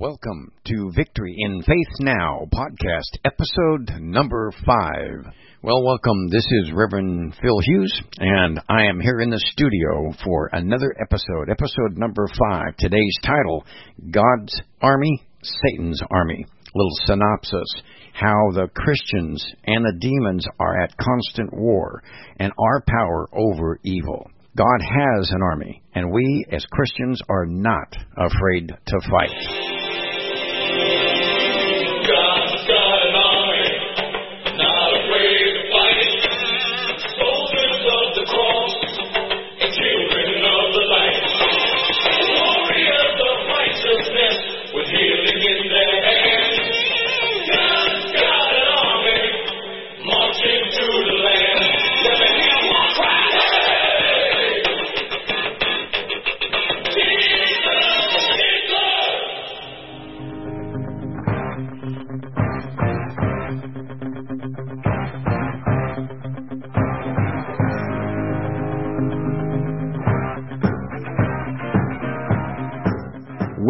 [0.00, 5.30] Welcome to Victory in Faith Now podcast, episode number five.
[5.62, 6.30] Well, welcome.
[6.30, 11.50] This is Reverend Phil Hughes, and I am here in the studio for another episode,
[11.50, 12.78] episode number five.
[12.78, 13.66] Today's title
[14.10, 16.46] God's Army, Satan's Army.
[16.74, 17.82] Little synopsis
[18.14, 22.02] how the Christians and the demons are at constant war
[22.38, 24.30] and our power over evil.
[24.56, 29.79] God has an army, and we as Christians are not afraid to fight.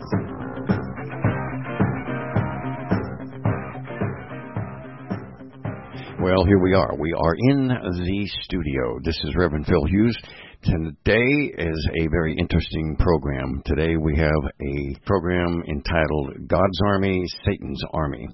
[6.22, 6.94] Well, here we are.
[7.00, 9.00] We are in the studio.
[9.06, 10.18] This is Reverend Phil Hughes.
[10.64, 13.62] Today is a very interesting program.
[13.66, 18.28] Today we have a program entitled God's Army, Satan's Army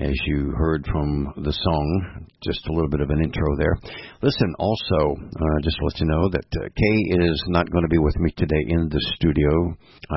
[0.00, 2.26] as you heard from the song.
[2.42, 3.74] Just a little bit of an intro there.
[4.22, 7.90] Listen, also, uh, just to let you know that uh, Kay is not going to
[7.90, 9.50] be with me today in the studio.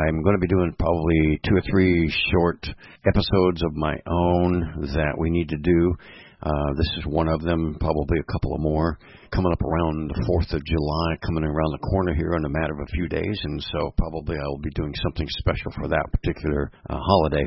[0.05, 2.61] I'm going to be doing probably two or three short
[3.07, 5.95] episodes of my own that we need to do.
[6.43, 8.97] Uh, this is one of them, probably a couple of more
[9.31, 12.73] coming up around the 4th of July, coming around the corner here in a matter
[12.73, 16.05] of a few days, and so probably I will be doing something special for that
[16.11, 17.45] particular uh, holiday.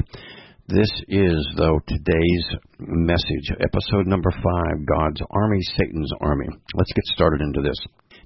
[0.67, 2.47] This is, though, today's
[2.79, 6.47] message, episode number five God's Army, Satan's Army.
[6.75, 7.77] Let's get started into this.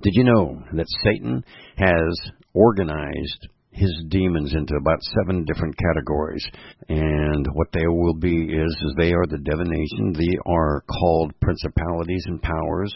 [0.03, 1.43] Did you know that Satan
[1.79, 6.47] has organized his demons into about seven different categories?
[6.89, 10.13] And what they will be is, is they are the divination.
[10.13, 12.95] They are called principalities and powers.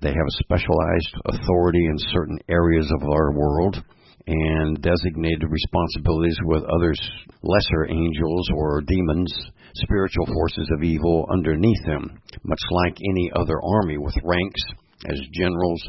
[0.00, 3.84] They have a specialized authority in certain areas of our world
[4.26, 7.00] and designated responsibilities with others,
[7.42, 9.32] lesser angels or demons,
[9.74, 14.60] spiritual forces of evil underneath them, much like any other army with ranks
[15.08, 15.82] as generals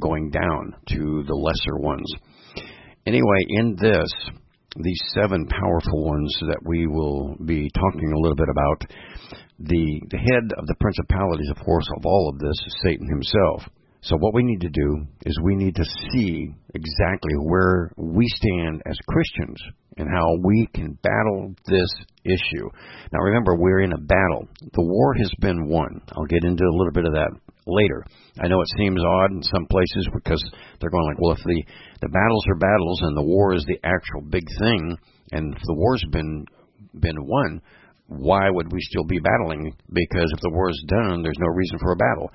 [0.00, 2.12] going down to the lesser ones.
[3.06, 4.10] Anyway, in this,
[4.82, 8.82] these seven powerful ones that we will be talking a little bit about,
[9.58, 13.62] the, the head of the principalities, of course, of all of this is Satan himself.
[14.06, 18.80] So what we need to do is we need to see exactly where we stand
[18.86, 19.60] as Christians
[19.96, 21.90] and how we can battle this
[22.24, 22.70] issue.
[23.12, 24.46] Now remember, we're in a battle.
[24.60, 26.02] The war has been won.
[26.12, 27.32] I'll get into a little bit of that
[27.66, 28.04] later.
[28.40, 30.44] I know it seems odd in some places because
[30.80, 31.64] they're going like, well, if the
[32.02, 34.98] the battles are battles and the war is the actual big thing,
[35.32, 36.46] and if the war's been
[37.00, 37.60] been won,
[38.08, 39.74] why would we still be battling?
[39.92, 42.30] Because if the war is done, there's no reason for a battle.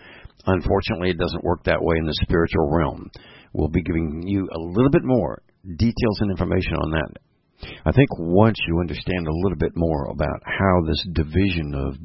[0.46, 3.12] Unfortunately, it doesn't work that way in the spiritual realm.
[3.54, 7.10] We'll be giving you a little bit more details and information on that.
[7.86, 11.96] I think once you understand a little bit more about how this division of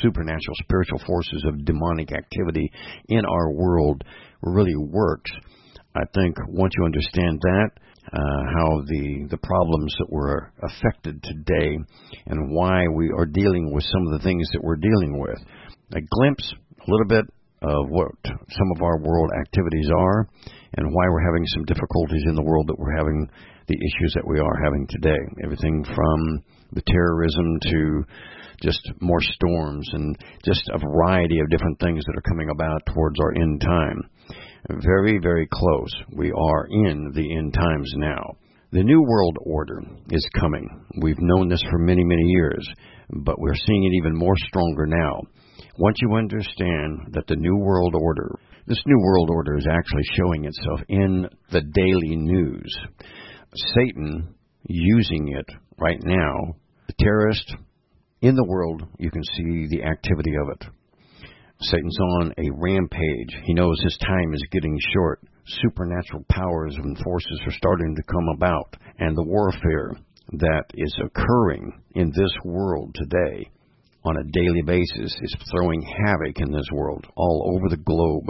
[0.00, 2.72] supernatural spiritual forces of demonic activity
[3.08, 4.02] in our world
[4.42, 5.30] really works,
[5.94, 7.70] I think once you understand that,
[8.12, 11.78] uh, how the the problems that were affected today
[12.26, 15.38] and why we are dealing with some of the things that we're dealing with.
[15.92, 17.24] A glimpse, a little bit
[17.62, 20.28] of what some of our world activities are
[20.76, 23.28] and why we're having some difficulties in the world that we're having
[23.66, 25.18] the issues that we are having today.
[25.42, 26.42] Everything from
[26.72, 28.04] the terrorism to
[28.62, 33.18] just more storms and just a variety of different things that are coming about towards
[33.20, 34.00] our end time.
[34.68, 35.90] Very, very close.
[36.12, 38.36] We are in the end times now.
[38.72, 39.80] The New World Order
[40.10, 40.68] is coming.
[41.00, 42.66] We've known this for many, many years,
[43.10, 45.20] but we're seeing it even more stronger now.
[45.78, 48.34] Once you understand that the New World Order,
[48.66, 52.74] this New World Order is actually showing itself in the daily news.
[53.74, 54.34] Satan
[54.66, 55.44] using it
[55.76, 56.56] right now,
[56.86, 57.54] the terrorist
[58.22, 60.66] in the world, you can see the activity of it.
[61.60, 63.36] Satan's on a rampage.
[63.44, 65.20] He knows his time is getting short.
[65.44, 69.92] Supernatural powers and forces are starting to come about, and the warfare
[70.38, 73.50] that is occurring in this world today
[74.06, 78.24] on a daily basis is throwing havoc in this world all over the globe.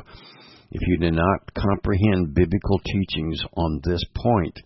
[0.71, 4.59] If you do not comprehend biblical teachings on this point,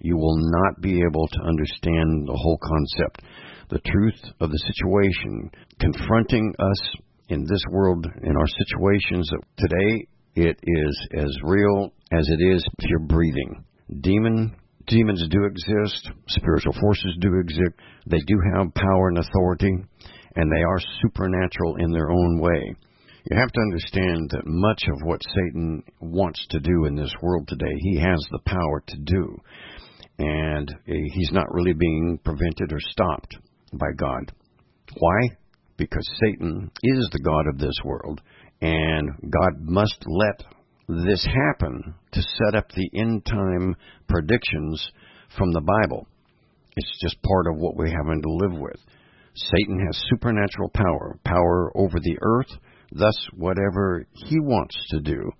[0.00, 3.22] you will not be able to understand the whole concept,
[3.70, 5.50] the truth of the situation
[5.80, 6.96] confronting us
[7.28, 12.98] in this world, in our situations today, it is as real as it is you're
[13.00, 13.64] breathing.
[14.00, 14.54] Demon
[14.86, 17.72] demons do exist, spiritual forces do exist.
[18.06, 19.76] They do have power and authority,
[20.36, 22.74] and they are supernatural in their own way.
[23.30, 27.46] You have to understand that much of what Satan wants to do in this world
[27.46, 29.36] today, he has the power to do.
[30.18, 33.36] And eh, he's not really being prevented or stopped
[33.72, 34.32] by God.
[34.98, 35.36] Why?
[35.76, 38.20] Because Satan is the God of this world,
[38.60, 40.44] and God must let
[40.88, 43.74] this happen to set up the end time
[44.08, 44.90] predictions
[45.36, 46.06] from the Bible.
[46.76, 48.80] It's just part of what we're having to live with.
[49.34, 52.50] Satan has supernatural power, power over the earth,
[52.92, 55.30] thus, whatever he wants to do,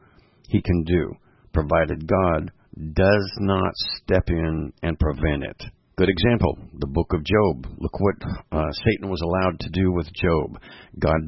[0.48, 1.12] he can do,
[1.52, 2.50] provided God
[2.94, 5.62] does not step in and prevent it.
[5.96, 7.66] Good example, the book of Job.
[7.78, 8.14] Look what
[8.50, 10.58] uh, Satan was allowed to do with Job.
[10.98, 11.20] God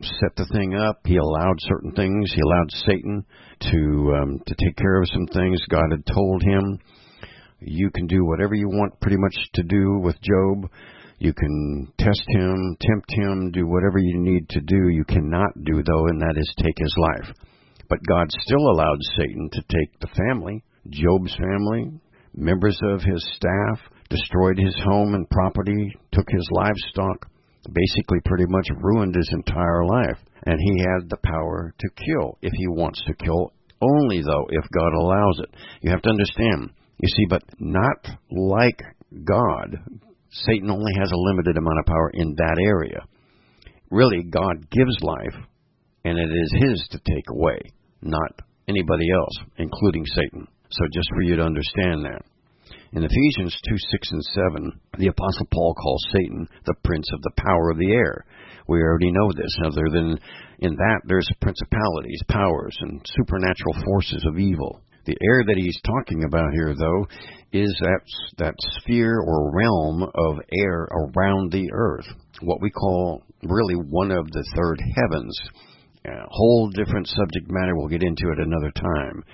[0.00, 1.00] set the thing up.
[1.04, 2.32] He allowed certain things.
[2.32, 3.24] He allowed Satan
[3.72, 5.60] to um, to take care of some things.
[5.68, 6.78] God had told him,
[7.58, 10.70] "You can do whatever you want, pretty much to do with Job.
[11.18, 14.88] You can test him, tempt him, do whatever you need to do.
[14.88, 17.32] You cannot do though, and that is take his life."
[17.88, 22.00] But God still allowed Satan to take the family, Job's family,
[22.34, 23.80] members of his staff,
[24.10, 27.26] destroyed his home and property, took his livestock,
[27.72, 30.18] basically pretty much ruined his entire life.
[30.46, 34.64] And he had the power to kill if he wants to kill, only though if
[34.70, 35.56] God allows it.
[35.80, 36.70] You have to understand.
[36.98, 38.82] You see, but not like
[39.24, 39.78] God.
[40.34, 43.06] Satan only has a limited amount of power in that area.
[43.90, 45.46] Really, God gives life,
[46.04, 47.60] and it is His to take away,
[48.02, 50.48] not anybody else, including Satan.
[50.70, 52.22] So just for you to understand that.
[52.94, 57.32] In Ephesians 2 6 and 7, the Apostle Paul calls Satan the prince of the
[57.36, 58.24] power of the air.
[58.66, 59.54] We already know this.
[59.64, 60.18] Other than
[60.60, 64.80] in that, there's principalities, powers, and supernatural forces of evil.
[65.06, 67.06] The air that he's talking about here, though,
[67.52, 68.00] is that,
[68.38, 72.06] that sphere or realm of air around the earth,
[72.40, 75.38] what we call really one of the third heavens.
[76.06, 77.76] A whole different subject matter.
[77.76, 79.24] We'll get into it another time.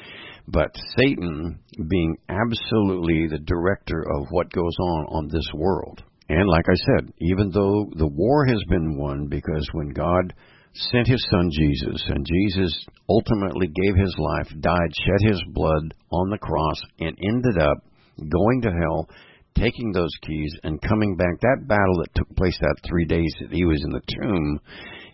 [0.49, 1.59] But Satan
[1.89, 6.03] being absolutely the director of what goes on on this world.
[6.29, 10.33] And like I said, even though the war has been won, because when God
[10.75, 16.31] sent his son Jesus, and Jesus ultimately gave his life, died, shed his blood on
[16.31, 17.79] the cross, and ended up
[18.19, 19.09] going to hell,
[19.57, 21.41] taking those keys, and coming back.
[21.41, 24.61] That battle that took place that three days that he was in the tomb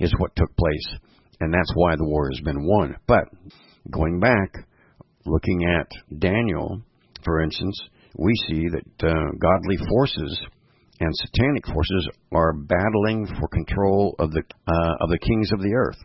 [0.01, 1.01] is what took place.
[1.41, 2.97] And that's why the war has been won.
[3.07, 3.25] But
[3.91, 4.67] going back,
[5.25, 6.83] looking at Daniel,
[7.25, 7.79] for instance,
[8.19, 10.41] we see that uh, godly forces
[11.01, 15.75] and satanic forces are battling for control of the uh, of the kings of the
[15.75, 15.99] earth.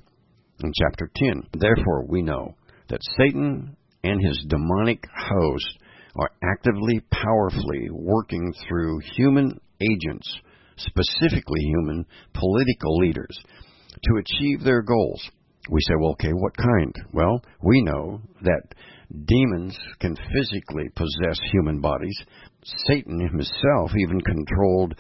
[0.64, 2.56] In chapter 10, therefore we know
[2.90, 5.78] that Satan and his demonic host
[6.16, 10.40] are actively, powerfully working through human agents,
[10.78, 13.40] specifically human political leaders,
[14.04, 15.22] to achieve their goals.
[15.70, 16.96] We say, well, okay, what kind?
[17.14, 18.64] Well, we know that
[19.26, 22.18] demons can physically possess human bodies.
[22.64, 24.96] Satan himself even controlled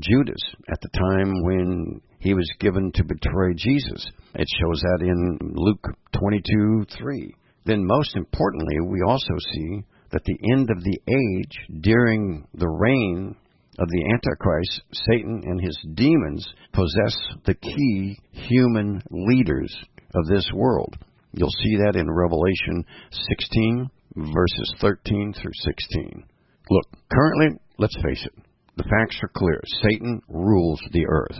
[0.00, 4.10] Judas at the time when he was given to betray Jesus.
[4.34, 7.34] It shows that in Luke 22:3.
[7.64, 13.34] Then, most importantly, we also see that the end of the age, during the reign
[13.78, 19.74] of the Antichrist, Satan and his demons possess the key human leaders
[20.14, 20.96] of this world.
[21.32, 26.24] You'll see that in Revelation 16, verses 13 through 16.
[26.68, 28.32] Look, currently, let's face it,
[28.76, 29.60] the facts are clear.
[29.82, 31.38] Satan rules the earth.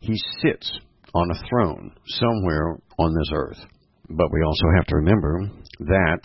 [0.00, 0.78] He sits
[1.14, 3.58] on a throne somewhere on this earth.
[4.08, 5.50] But we also have to remember
[5.80, 6.20] that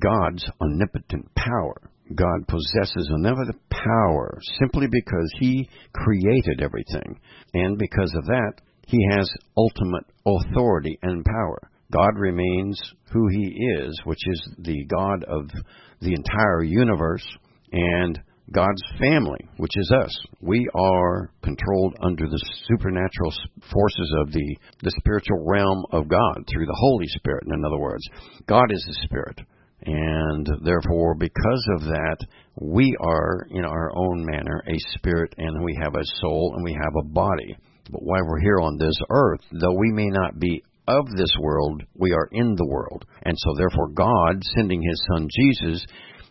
[0.00, 7.18] God's omnipotent power, God possesses omnipotent power simply because He created everything.
[7.54, 8.52] And because of that,
[8.86, 11.70] He has ultimate authority and power.
[11.90, 12.78] God remains
[13.12, 15.50] who He is, which is the God of
[16.00, 17.26] the entire universe,
[17.72, 18.20] and
[18.50, 20.26] God's family, which is us.
[20.40, 23.32] We are controlled under the supernatural
[23.70, 28.02] forces of the, the spiritual realm of God through the Holy Spirit, in other words.
[28.46, 29.40] God is a spirit.
[29.84, 32.16] And therefore, because of that,
[32.60, 36.72] we are, in our own manner, a spirit, and we have a soul, and we
[36.72, 37.56] have a body.
[37.90, 41.82] But while we're here on this earth, though we may not be of this world,
[41.94, 43.04] we are in the world.
[43.22, 45.86] And so, therefore, God, sending His Son Jesus,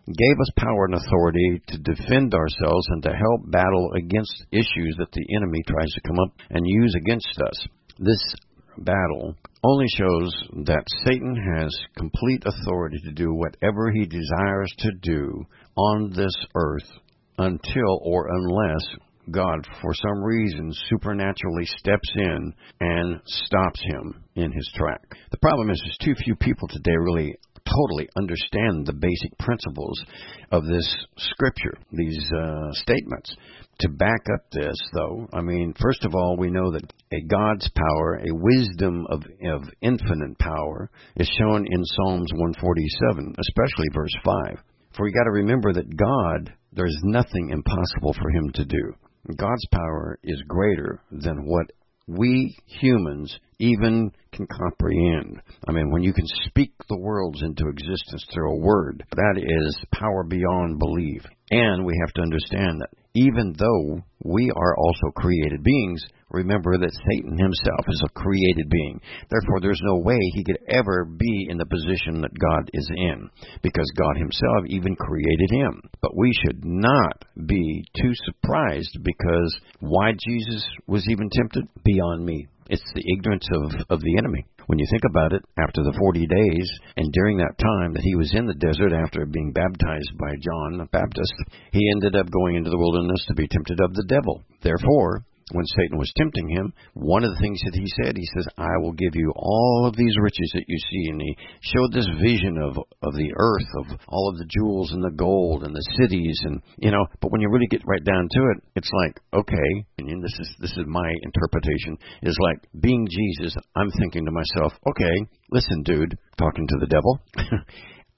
[0.07, 5.11] gave us power and authority to defend ourselves and to help battle against issues that
[5.11, 7.67] the enemy tries to come up and use against us.
[7.99, 8.35] This
[8.77, 10.31] battle only shows
[10.65, 15.45] that Satan has complete authority to do whatever he desires to do
[15.75, 16.89] on this earth
[17.37, 18.85] until or unless
[19.29, 25.01] God, for some reason, supernaturally steps in and stops him in his track.
[25.31, 27.35] The problem is, there's too few people today really
[27.75, 30.03] totally understand the basic principles
[30.51, 33.35] of this scripture, these uh, statements.
[33.81, 37.69] To back up this, though, I mean, first of all, we know that a God's
[37.75, 44.63] power, a wisdom of, of infinite power, is shown in Psalms 147, especially verse 5.
[44.95, 48.93] For we got to remember that God, there's nothing impossible for Him to do.
[49.35, 51.67] God's power is greater than what
[52.07, 55.41] we humans even can comprehend.
[55.67, 59.85] I mean, when you can speak the worlds into existence through a word, that is
[59.93, 61.23] power beyond belief.
[61.49, 66.93] And we have to understand that even though we are also created beings, remember that
[67.09, 68.99] Satan himself is a created being.
[69.31, 73.29] Therefore, there's no way he could ever be in the position that God is in,
[73.63, 75.81] because God himself even created him.
[76.01, 81.63] But we should not be too surprised because why Jesus was even tempted?
[81.83, 82.47] Beyond me.
[82.69, 84.45] It's the ignorance of, of the enemy.
[84.67, 88.15] When you think about it, after the 40 days, and during that time that he
[88.15, 91.33] was in the desert after being baptized by John the Baptist,
[91.71, 94.43] he ended up going into the wilderness to be tempted of the devil.
[94.61, 98.47] Therefore, when Satan was tempting him, one of the things that he said, he says,
[98.57, 101.09] I will give you all of these riches that you see.
[101.11, 105.03] And he showed this vision of, of the earth, of all of the jewels and
[105.03, 108.27] the gold and the cities and, you know, but when you really get right down
[108.29, 113.07] to it, it's like, okay, and this is, this is my interpretation, is like being
[113.09, 115.15] Jesus, I'm thinking to myself, okay,
[115.49, 117.21] listen, dude, talking to the devil,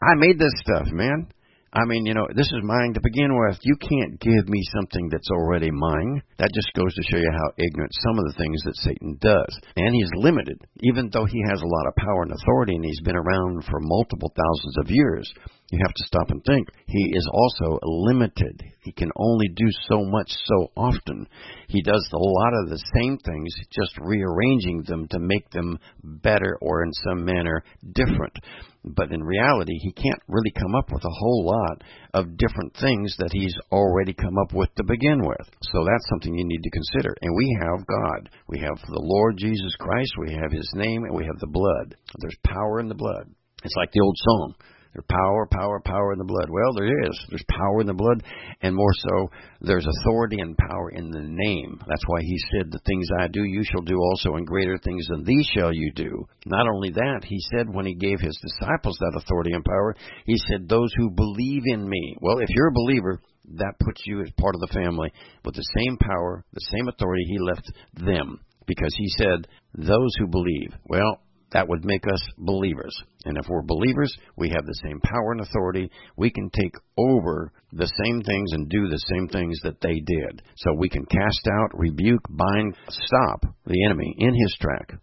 [0.01, 1.27] I made this stuff, man.
[1.71, 3.59] I mean, you know, this is mine to begin with.
[3.61, 6.23] You can't give me something that's already mine.
[6.39, 9.53] That just goes to show you how ignorant some of the things that Satan does.
[9.75, 13.01] And he's limited, even though he has a lot of power and authority and he's
[13.01, 15.31] been around for multiple thousands of years.
[15.71, 16.67] You have to stop and think.
[16.87, 18.63] He is also limited.
[18.81, 21.27] He can only do so much so often.
[21.67, 26.57] He does a lot of the same things, just rearranging them to make them better
[26.59, 28.35] or in some manner different.
[28.83, 31.83] But in reality, he can't really come up with a whole lot
[32.15, 35.47] of different things that he's already come up with to begin with.
[35.61, 37.15] So that's something you need to consider.
[37.21, 38.29] And we have God.
[38.47, 40.13] We have the Lord Jesus Christ.
[40.17, 41.95] We have his name and we have the blood.
[42.17, 43.29] There's power in the blood.
[43.63, 44.55] It's like the old song.
[44.93, 46.49] There's power, power, power in the blood.
[46.49, 47.25] Well, there is.
[47.29, 48.23] There's power in the blood,
[48.61, 49.29] and more so,
[49.61, 51.79] there's authority and power in the name.
[51.87, 55.05] That's why he said, The things I do, you shall do also, and greater things
[55.07, 56.25] than these shall you do.
[56.47, 60.37] Not only that, he said when he gave his disciples that authority and power, he
[60.37, 62.15] said, Those who believe in me.
[62.19, 63.21] Well, if you're a believer,
[63.57, 65.11] that puts you as part of the family
[65.45, 68.39] with the same power, the same authority he left them.
[68.65, 70.73] Because he said, Those who believe.
[70.85, 72.93] Well, that would make us believers.
[73.25, 75.89] And if we're believers, we have the same power and authority.
[76.15, 80.41] We can take over the same things and do the same things that they did.
[80.57, 84.93] So we can cast out, rebuke, bind, stop the enemy in his track.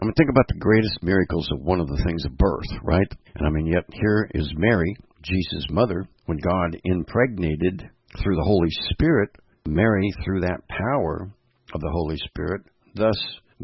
[0.00, 3.12] I mean, think about the greatest miracles of one of the things of birth, right?
[3.36, 7.88] And I mean, yet here is Mary, Jesus' mother, when God impregnated
[8.22, 9.30] through the Holy Spirit,
[9.66, 11.30] Mary, through that power
[11.72, 12.62] of the Holy Spirit,
[12.94, 13.16] thus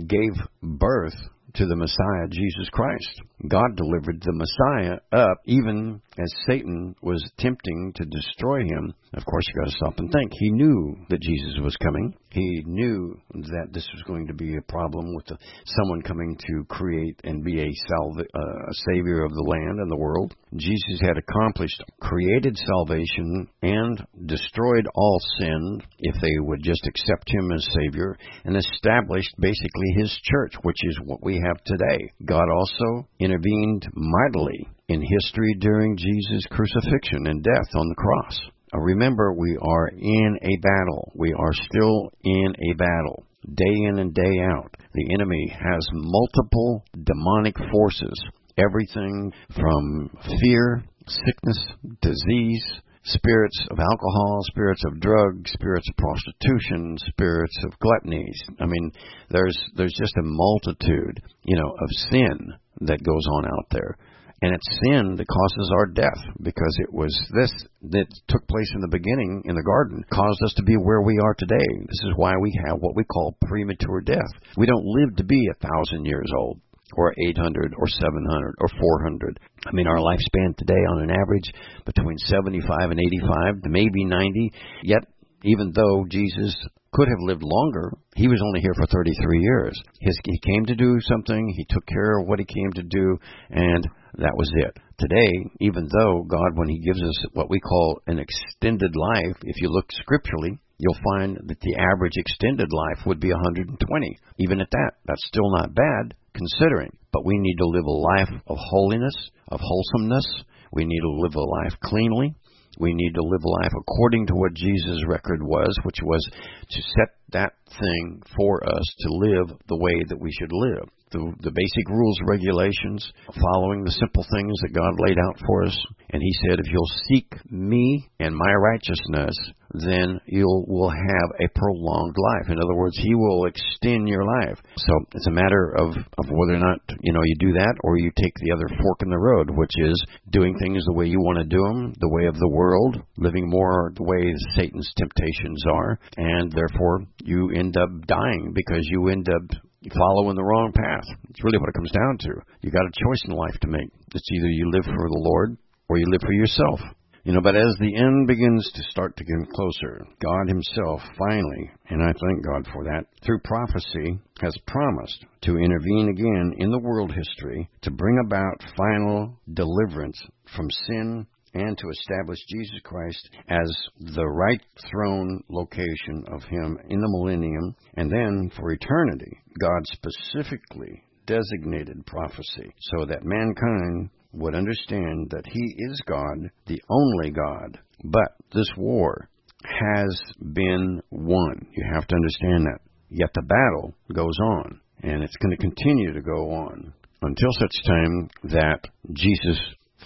[0.06, 1.16] gave birth
[1.58, 3.20] to the Messiah, Jesus Christ.
[3.48, 8.92] God delivered the Messiah up even as Satan was attempting to destroy him.
[9.14, 10.32] Of course, you got to stop and think.
[10.34, 12.14] He knew that Jesus was coming.
[12.30, 16.64] He knew that this was going to be a problem with the, someone coming to
[16.68, 20.34] create and be a, uh, a savior of the land and the world.
[20.56, 27.50] Jesus had accomplished, created salvation and destroyed all sin if they would just accept him
[27.52, 32.12] as savior and established basically his church, which is what we have today.
[32.24, 38.40] God also intervened mightily in history during Jesus' crucifixion and death on the cross.
[38.74, 41.12] Uh, remember, we are in a battle.
[41.14, 43.24] We are still in a battle.
[43.46, 44.74] Day in and day out.
[44.94, 48.20] The enemy has multiple demonic forces.
[48.58, 50.10] Everything from
[50.42, 51.66] fear, sickness,
[52.02, 52.64] disease,
[53.04, 58.30] spirits of alcohol, spirits of drugs, spirits of prostitution, spirits of gluttony.
[58.60, 58.92] I mean,
[59.30, 63.96] there's there's just a multitude, you know, of sin that goes on out there.
[64.40, 67.52] And it's sin that causes our death because it was this
[67.90, 71.18] that took place in the beginning in the garden caused us to be where we
[71.18, 71.66] are today.
[71.80, 74.30] This is why we have what we call premature death.
[74.56, 76.60] We don't live to be a thousand years old
[76.94, 79.40] or 800 or 700 or 400.
[79.66, 81.52] I mean, our lifespan today on an average
[81.84, 84.52] between 75 and 85 to maybe 90.
[84.84, 85.04] Yet,
[85.44, 86.56] even though Jesus
[86.92, 87.92] could have lived longer.
[88.16, 89.78] He was only here for 33 years.
[90.00, 93.18] His, he came to do something, he took care of what he came to do,
[93.50, 93.86] and
[94.18, 94.76] that was it.
[94.98, 95.30] Today,
[95.60, 99.68] even though God, when He gives us what we call an extended life, if you
[99.68, 104.18] look scripturally, you'll find that the average extended life would be 120.
[104.38, 106.90] Even at that, that's still not bad considering.
[107.12, 109.14] But we need to live a life of holiness,
[109.48, 110.26] of wholesomeness.
[110.72, 112.34] We need to live a life cleanly.
[112.78, 116.24] We need to live life according to what Jesus' record was, which was
[116.70, 121.20] to set that thing for us to live the way that we should live the,
[121.40, 125.76] the basic rules, regulations, following the simple things that God laid out for us.
[126.10, 129.36] And He said, if you'll seek me and my righteousness,
[129.74, 132.48] then you will have a prolonged life.
[132.48, 134.58] In other words, He will extend your life.
[134.76, 137.98] So it's a matter of, of whether or not, you know, you do that or
[137.98, 141.20] you take the other fork in the road, which is doing things the way you
[141.20, 145.62] want to do them, the way of the world, living more the way Satan's temptations
[145.70, 150.44] are, and therefore you end up dying because you end up you follow in the
[150.44, 151.04] wrong path.
[151.30, 152.42] It's really what it comes down to.
[152.62, 153.90] You got a choice in life to make.
[154.14, 155.56] It's either you live for the Lord
[155.88, 156.80] or you live for yourself.
[157.24, 161.70] You know, but as the end begins to start to get closer, God Himself finally,
[161.90, 166.78] and I thank God for that, through prophecy, has promised to intervene again in the
[166.78, 170.18] world history to bring about final deliverance
[170.56, 173.70] from sin and to establish Jesus Christ as
[174.14, 181.02] the right throne location of Him in the millennium, and then for eternity, God specifically
[181.26, 187.78] designated prophecy so that mankind would understand that He is God, the only God.
[188.04, 189.28] But this war
[189.64, 190.20] has
[190.52, 191.66] been won.
[191.72, 192.80] You have to understand that.
[193.10, 197.86] Yet the battle goes on, and it's going to continue to go on until such
[197.86, 198.80] time that
[199.12, 199.58] Jesus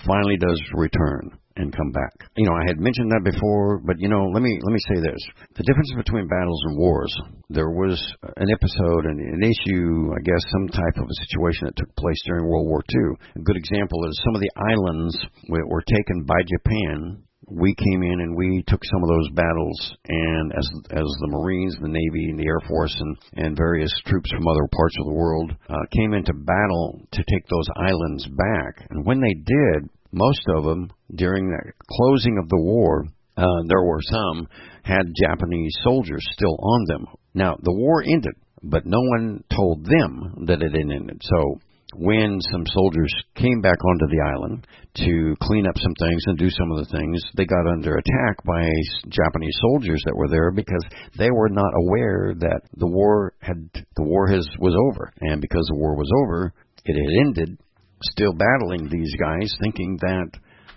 [0.06, 2.12] finally does return and come back.
[2.36, 4.98] You know, I had mentioned that before, but you know, let me let me say
[5.00, 5.20] this:
[5.54, 7.12] the difference between battles and wars.
[7.50, 8.00] There was
[8.36, 12.16] an episode, an, an issue, I guess, some type of a situation that took place
[12.24, 13.20] during World War II.
[13.36, 15.14] A good example is some of the islands
[15.48, 17.22] were, were taken by Japan
[17.54, 21.76] we came in and we took some of those battles and as as the marines
[21.80, 25.12] the navy and the air force and and various troops from other parts of the
[25.12, 30.42] world uh, came into battle to take those islands back and when they did most
[30.48, 34.46] of them during the closing of the war, uh, there were some
[34.82, 37.06] had Japanese soldiers still on them.
[37.34, 41.22] Now the war ended, but no one told them that it had ended.
[41.22, 41.60] So
[41.94, 46.50] when some soldiers came back onto the island to clean up some things and do
[46.50, 48.68] some of the things, they got under attack by
[49.08, 50.84] Japanese soldiers that were there because
[51.18, 55.66] they were not aware that the war had the war has was over, and because
[55.68, 56.52] the war was over,
[56.84, 57.58] it had ended
[58.02, 60.30] still battling these guys, thinking that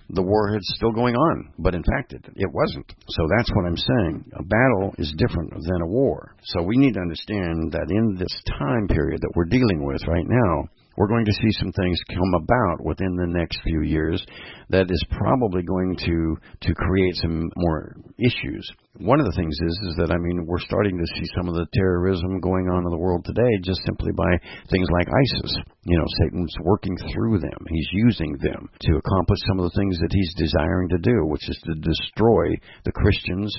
[0.09, 1.53] the war is still going on.
[1.57, 2.85] But in fact, it, it wasn't.
[3.09, 4.25] So that's what I'm saying.
[4.37, 6.35] A battle is different than a war.
[6.43, 10.27] So we need to understand that in this time period that we're dealing with right
[10.27, 14.23] now, we're going to see some things come about within the next few years
[14.69, 18.65] that is probably going to to create some more issues.
[18.97, 21.55] One of the things is is that I mean we're starting to see some of
[21.55, 24.31] the terrorism going on in the world today just simply by
[24.71, 25.51] things like ISIS.
[25.83, 27.59] You know, Satan's working through them.
[27.69, 31.47] He's using them to accomplish some of the things that he's desiring to do, which
[31.49, 32.55] is to destroy
[32.85, 33.53] the Christians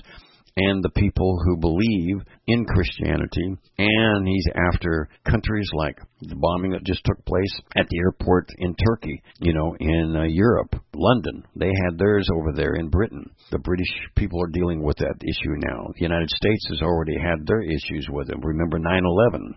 [0.57, 3.57] and the people who believe in Christianity.
[3.79, 8.75] And he's after countries like the bombing that just took place at the airport in
[8.75, 11.45] Turkey, you know, in uh, Europe, London.
[11.55, 13.29] They had theirs over there in Britain.
[13.51, 15.93] The British people are dealing with that issue now.
[15.95, 18.37] The United States has already had their issues with it.
[18.43, 19.55] Remember 9 11.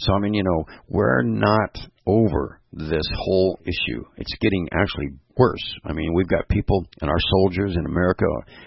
[0.00, 1.78] So, I mean, you know, we're not
[2.10, 4.04] over this whole issue.
[4.16, 5.74] It's getting actually worse.
[5.84, 8.26] I mean, we've got people and our soldiers in America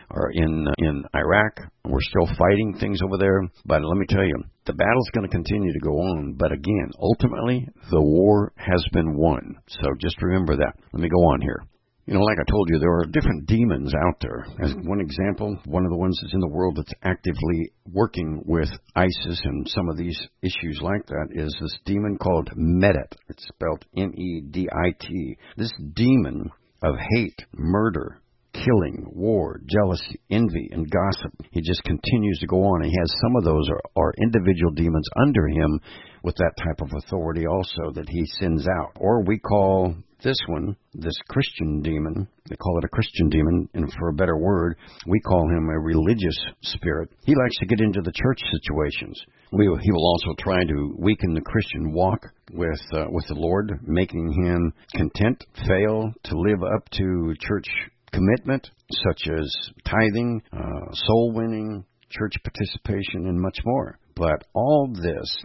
[0.09, 1.59] are in in Iraq.
[1.85, 5.35] We're still fighting things over there, but let me tell you, the battle's going to
[5.35, 6.35] continue to go on.
[6.37, 9.57] But again, ultimately, the war has been won.
[9.67, 10.73] So just remember that.
[10.93, 11.65] Let me go on here.
[12.05, 14.45] You know, like I told you, there are different demons out there.
[14.61, 18.67] As one example, one of the ones that's in the world that's actively working with
[18.93, 23.13] ISIS and some of these issues like that is this demon called Medit.
[23.29, 25.37] It's spelled M-E-D-I-T.
[25.55, 26.49] This demon
[26.83, 28.19] of hate, murder,
[28.51, 31.31] killing, war, jealousy, envy, and gossip.
[31.51, 32.83] He just continues to go on.
[32.83, 35.79] He has some of those are, are individual demons under him
[36.21, 38.91] with that type of authority also that he sends out.
[38.99, 43.91] Or we call this one, this Christian demon, they call it a Christian demon, and
[43.93, 47.09] for a better word, we call him a religious spirit.
[47.25, 49.21] He likes to get into the church situations.
[49.51, 53.79] We, he will also try to weaken the Christian walk with uh, with the Lord,
[53.83, 57.67] making him content, fail to live up to church
[58.11, 59.53] commitment, such as
[59.85, 63.99] tithing, uh, soul winning, church participation, and much more.
[64.15, 65.37] But all this,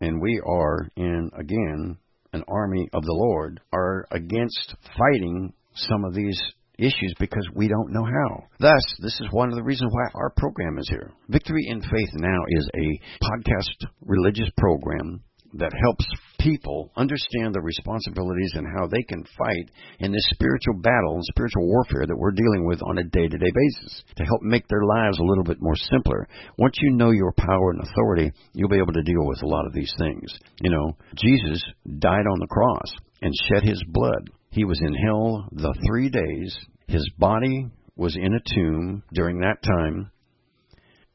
[0.00, 1.98] and we are in again
[2.32, 6.40] an army of the Lord are against fighting some of these
[6.78, 8.44] issues because we don't know how.
[8.60, 11.12] Thus, this is one of the reasons why our program is here.
[11.28, 15.22] Victory in Faith Now is a podcast religious program
[15.58, 16.06] that helps
[16.38, 21.66] people understand the responsibilities and how they can fight in this spiritual battle and spiritual
[21.66, 24.84] warfare that we're dealing with on a day to day basis to help make their
[24.84, 26.28] lives a little bit more simpler.
[26.58, 29.66] Once you know your power and authority, you'll be able to deal with a lot
[29.66, 30.32] of these things.
[30.60, 31.62] You know, Jesus
[31.98, 32.92] died on the cross
[33.22, 34.30] and shed his blood.
[34.50, 36.56] He was in hell the three days.
[36.86, 37.66] His body
[37.96, 40.10] was in a tomb during that time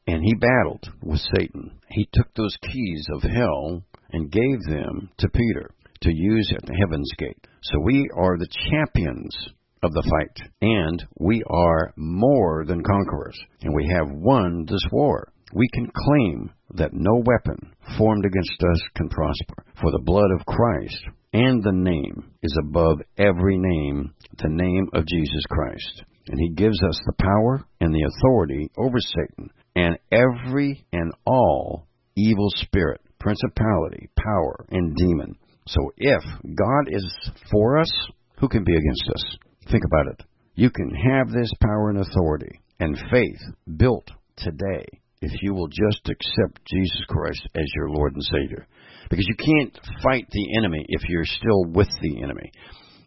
[0.06, 1.78] and he battled with Satan.
[1.90, 5.70] He took those keys of hell and gave them to Peter
[6.02, 7.46] to use at the heaven's gate.
[7.62, 9.34] So we are the champions
[9.82, 15.32] of the fight, and we are more than conquerors, and we have won this war.
[15.54, 20.46] We can claim that no weapon formed against us can prosper, for the blood of
[20.46, 26.04] Christ and the name is above every name, the name of Jesus Christ.
[26.28, 31.88] And he gives us the power and the authority over Satan and every and all
[32.16, 35.36] evil spirit principality, power, and demon.
[35.66, 36.22] So if
[36.56, 37.90] God is for us,
[38.38, 39.38] who can be against us?
[39.70, 40.26] Think about it.
[40.56, 43.40] You can have this power and authority and faith
[43.76, 44.84] built today
[45.20, 48.66] if you will just accept Jesus Christ as your Lord and Savior.
[49.08, 52.50] Because you can't fight the enemy if you're still with the enemy.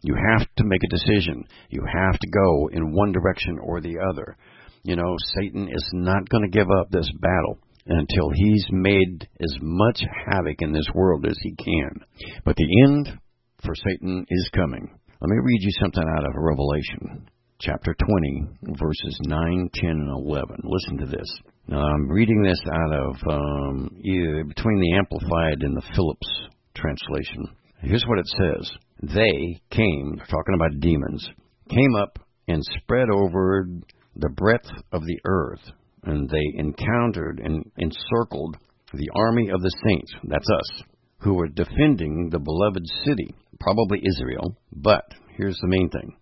[0.02, 1.44] You have to make a decision.
[1.68, 4.36] You have to go in one direction or the other.
[4.82, 9.56] You know, Satan is not going to give up this battle until he's made as
[9.60, 12.00] much havoc in this world as he can.
[12.44, 13.18] But the end
[13.64, 14.88] for Satan is coming.
[15.20, 17.28] Let me read you something out of Revelation,
[17.60, 20.56] chapter 20, verses 9, 10, and 11.
[20.62, 21.38] Listen to this.
[21.68, 27.48] Now, I'm reading this out of um, between the Amplified and the Phillips translation.
[27.80, 28.70] Here's what it says
[29.02, 31.28] They came, talking about demons,
[31.70, 32.18] came up
[32.48, 33.68] and spread over
[34.16, 35.72] the breadth of the earth
[36.06, 38.56] and they encountered and encircled
[38.94, 40.82] the army of the saints, that's us,
[41.18, 44.56] who were defending the beloved city, probably Israel.
[44.72, 45.04] But
[45.36, 46.16] here's the main thing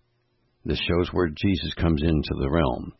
[0.65, 2.91] this shows where Jesus comes into the realm.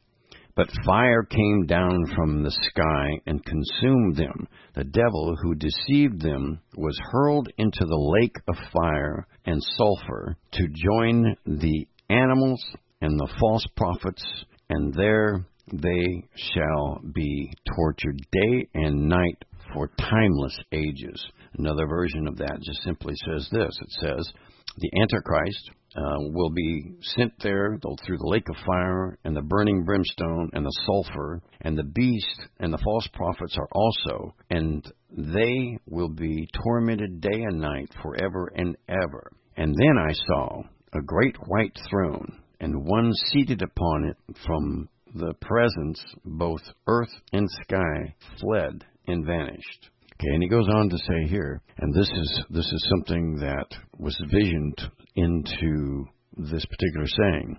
[0.55, 4.47] But fire came down from the sky and consumed them.
[4.75, 10.67] The devil who deceived them was hurled into the lake of fire and sulfur to
[10.67, 12.63] join the animals
[13.01, 14.23] and the false prophets,
[14.69, 21.25] and there they shall be tortured day and night for timeless ages.
[21.57, 24.33] Another version of that just simply says this it says,
[24.77, 29.83] The Antichrist uh, will be sent there through the lake of fire and the burning
[29.83, 35.77] brimstone and the sulfur, and the beast and the false prophets are also, and they
[35.87, 39.31] will be tormented day and night forever and ever.
[39.57, 45.33] And then I saw a great white throne, and one seated upon it from the
[45.41, 49.89] presence, both earth and sky fled and vanished.
[50.15, 53.67] Okay, and he goes on to say here, and this is this is something that
[53.97, 54.81] was visioned
[55.15, 56.05] into
[56.37, 57.57] this particular saying,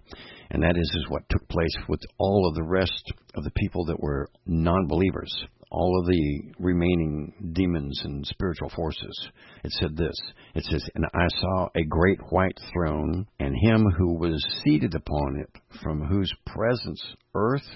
[0.51, 3.87] and that is, is what took place with all of the rest of the people
[3.87, 5.33] that were non believers,
[5.71, 9.31] all of the remaining demons and spiritual forces.
[9.65, 10.17] It said this
[10.55, 15.37] it says, And I saw a great white throne, and him who was seated upon
[15.41, 17.03] it, from whose presence
[17.35, 17.67] earth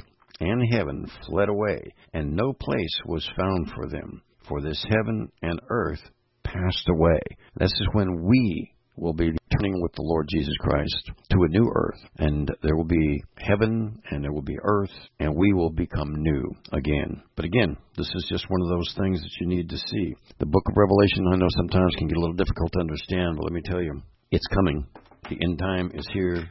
[0.41, 1.83] and heaven fled away,
[2.15, 4.23] and no place was found for them.
[4.49, 6.01] For this heaven and earth
[6.43, 7.21] passed away.
[7.57, 11.73] This is when we will be returning with the Lord Jesus Christ to a new
[11.75, 16.23] earth, and there will be heaven and there will be earth, and we will become
[16.23, 17.23] new again.
[17.35, 20.15] But again, this is just one of those things that you need to see.
[20.39, 23.45] The book of Revelation, I know sometimes can get a little difficult to understand, but
[23.45, 24.87] let me tell you, it's coming.
[25.29, 26.49] The end time is here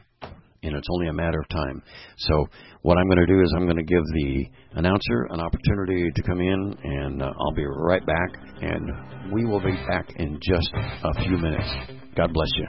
[0.62, 1.82] and it's only a matter of time.
[2.18, 2.46] So
[2.82, 6.22] what I'm going to do is I'm going to give the announcer an opportunity to
[6.22, 8.28] come in, and uh, I'll be right back,
[8.60, 11.99] and we will be back in just a few minutes.
[12.20, 12.66] God bless you.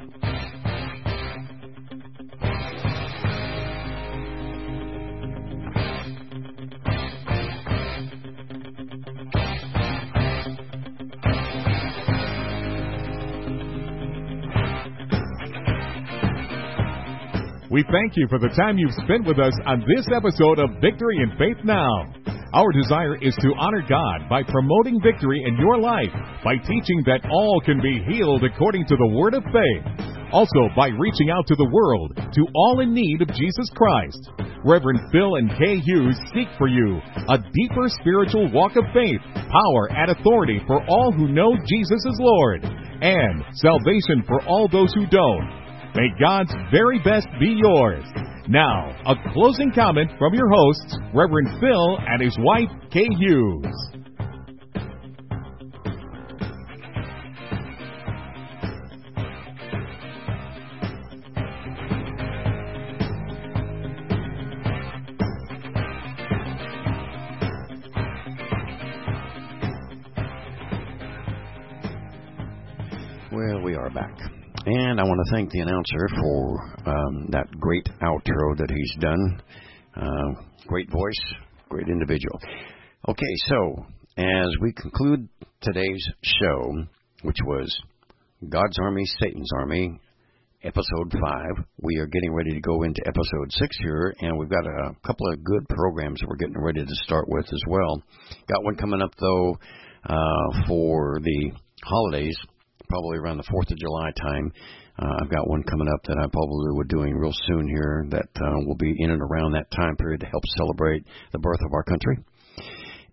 [17.70, 21.18] We thank you for the time you've spent with us on this episode of Victory
[21.18, 22.21] in Faith Now.
[22.54, 26.12] Our desire is to honor God by promoting victory in your life,
[26.44, 30.12] by teaching that all can be healed according to the word of faith.
[30.34, 34.20] Also, by reaching out to the world, to all in need of Jesus Christ.
[34.66, 39.88] Reverend Phil and Kay Hughes seek for you a deeper spiritual walk of faith, power,
[39.96, 45.08] and authority for all who know Jesus is Lord, and salvation for all those who
[45.08, 45.48] don't.
[45.96, 48.04] May God's very best be yours.
[48.48, 54.01] Now, a closing comment from your hosts, Reverend Phil and his wife, Kay Hughes.
[75.32, 79.42] Thank the announcer for um, that great outro that he's done.
[79.96, 81.36] Uh, great voice,
[81.70, 82.38] great individual.
[83.08, 83.86] Okay, so
[84.18, 85.28] as we conclude
[85.62, 86.84] today's show,
[87.24, 87.82] which was
[88.50, 90.00] God's Army, Satan's Army,
[90.64, 94.66] episode 5, we are getting ready to go into episode 6 here, and we've got
[94.66, 98.04] a couple of good programs that we're getting ready to start with as well.
[98.48, 99.58] Got one coming up, though,
[100.06, 101.52] uh, for the
[101.84, 102.38] holidays
[102.90, 104.52] probably around the Fourth of July time.
[105.02, 108.06] Uh, I've got one coming up that I probably will be doing real soon here
[108.12, 111.60] that uh, will be in and around that time period to help celebrate the birth
[111.66, 112.18] of our country.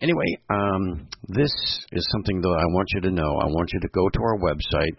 [0.01, 1.51] Anyway, um, this
[1.93, 3.39] is something that I want you to know.
[3.41, 4.95] I want you to go to our website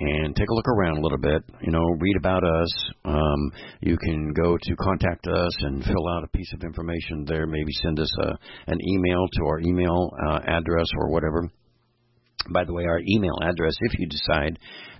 [0.00, 1.42] and take a look around a little bit.
[1.62, 2.90] You know, read about us.
[3.04, 7.46] Um, you can go to contact us and fill out a piece of information there.
[7.46, 8.38] Maybe send us a,
[8.70, 11.50] an email to our email uh, address or whatever.
[12.50, 14.58] By the way, our email address, if you decide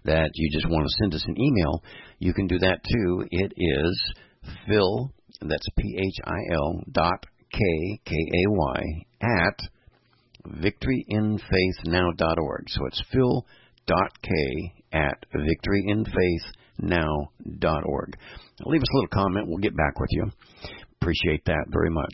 [0.08, 1.82] that you just want to send us an email,
[2.18, 3.24] you can do that too.
[3.30, 4.14] It is
[4.66, 5.10] Phil,
[5.42, 7.60] that's P H I L dot K
[8.04, 9.60] K A Y at
[10.48, 12.68] victoryinfaithnow.org.
[12.68, 13.46] So it's Phil
[13.86, 14.30] dot K
[14.92, 18.16] at victoryinfaithnow.org.
[18.66, 19.46] Leave us a little comment.
[19.48, 20.30] We'll get back with you.
[21.00, 22.12] Appreciate that very much.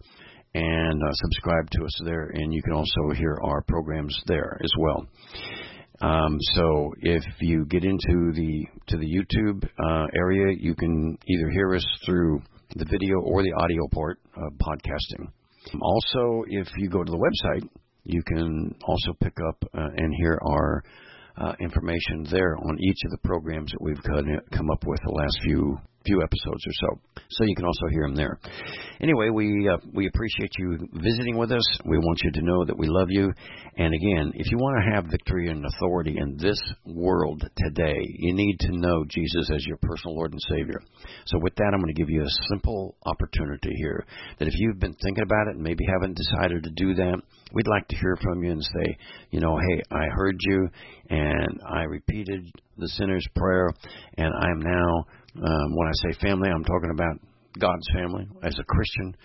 [0.53, 4.71] And uh, subscribe to us there, and you can also hear our programs there as
[4.79, 5.07] well.
[6.01, 11.49] Um, so if you get into the to the YouTube uh, area, you can either
[11.49, 12.41] hear us through
[12.75, 15.27] the video or the audio port of podcasting.
[15.81, 17.67] Also, if you go to the website,
[18.05, 20.83] you can also pick up uh, and hear our
[21.37, 25.37] uh, information there on each of the programs that we've come up with the last
[25.43, 25.77] few
[26.09, 27.21] few episodes or so.
[27.29, 28.39] So you can also hear him there.
[29.01, 31.63] Anyway, we uh, we appreciate you visiting with us.
[31.85, 33.31] We want you to know that we love you.
[33.77, 38.33] And again, if you want to have victory and authority in this world today, you
[38.33, 40.81] need to know Jesus as your personal Lord and Savior.
[41.25, 44.05] So with that, I'm going to give you a simple opportunity here
[44.39, 47.21] that if you've been thinking about it and maybe haven't decided to do that,
[47.53, 48.97] we'd like to hear from you and say,
[49.31, 50.67] you know, hey, I heard you
[51.09, 53.69] and I repeated the sinner's prayer,
[54.17, 57.19] and I'm now, um, when I say family, I'm talking about
[57.59, 59.15] God's family as a Christian,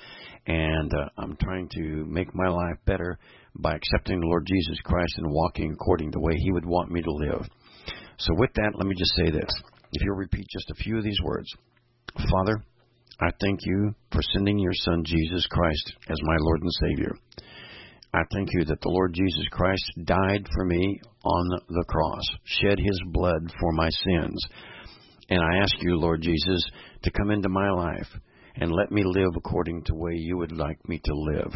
[0.47, 3.19] and uh, I'm trying to make my life better
[3.57, 6.91] by accepting the Lord Jesus Christ and walking according to the way He would want
[6.91, 7.47] me to live.
[8.19, 9.51] So, with that, let me just say this.
[9.93, 11.49] If you'll repeat just a few of these words
[12.31, 12.65] Father,
[13.21, 17.13] I thank you for sending your Son, Jesus Christ, as my Lord and Savior.
[18.13, 22.79] I thank you that the Lord Jesus Christ died for me on the cross, shed
[22.79, 24.47] his blood for my sins.
[25.31, 26.65] And I ask you, Lord Jesus,
[27.03, 28.09] to come into my life
[28.57, 31.53] and let me live according to the way you would like me to live.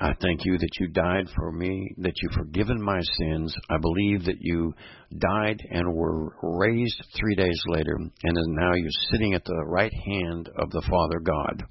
[0.00, 3.54] I thank you that you died for me, that you've forgiven my sins.
[3.70, 4.74] I believe that you
[5.16, 10.50] died and were raised three days later, and now you're sitting at the right hand
[10.58, 11.62] of the Father God,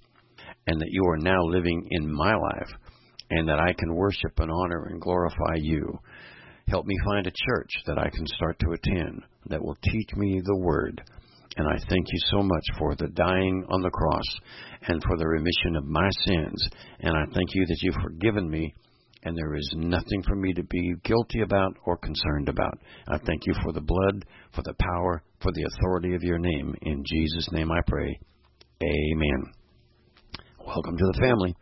[0.68, 2.70] and that you are now living in my life
[3.30, 6.00] and that I can worship and honor and glorify you.
[6.67, 10.41] Help me find a church that I can start to attend that will teach me
[10.43, 11.02] the Word.
[11.56, 14.39] And I thank you so much for the dying on the cross
[14.88, 16.69] and for the remission of my sins.
[16.99, 18.73] And I thank you that you've forgiven me
[19.23, 22.78] and there is nothing for me to be guilty about or concerned about.
[23.08, 26.76] I thank you for the blood, for the power, for the authority of your name.
[26.82, 28.19] In Jesus' name I pray.
[28.82, 29.43] Amen.
[30.65, 31.56] Welcome to the family.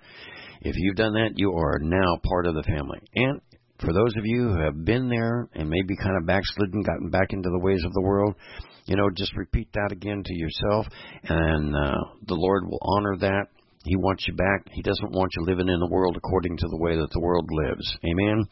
[0.61, 2.99] If you've done that, you are now part of the family.
[3.15, 3.41] And
[3.81, 7.33] for those of you who have been there and maybe kind of backslidden, gotten back
[7.33, 8.35] into the ways of the world,
[8.85, 10.85] you know, just repeat that again to yourself,
[11.23, 13.45] and uh, the Lord will honor that.
[13.83, 14.67] He wants you back.
[14.71, 17.49] He doesn't want you living in the world according to the way that the world
[17.49, 17.97] lives.
[18.05, 18.45] Amen.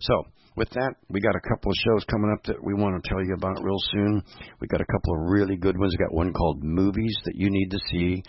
[0.00, 0.22] So,
[0.56, 3.22] with that, we got a couple of shows coming up that we want to tell
[3.22, 4.22] you about real soon.
[4.60, 5.92] We got a couple of really good ones.
[5.92, 8.22] We got one called Movies that you need to see.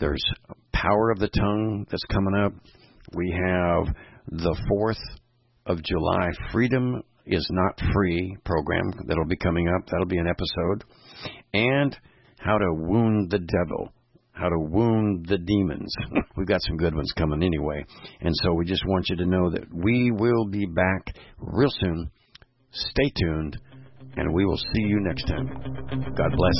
[0.00, 0.24] There's
[0.72, 2.52] Power of the Tongue that's coming up.
[3.14, 3.94] We have
[4.28, 5.00] the 4th
[5.66, 9.86] of July, Freedom is Not Free program that'll be coming up.
[9.90, 10.84] That'll be an episode.
[11.52, 11.96] And
[12.38, 13.92] How to Wound the Devil.
[14.32, 15.94] How to Wound the Demons.
[16.36, 17.84] We've got some good ones coming anyway.
[18.20, 22.10] And so we just want you to know that we will be back real soon.
[22.72, 23.56] Stay tuned,
[24.16, 25.46] and we will see you next time.
[26.16, 26.56] God bless.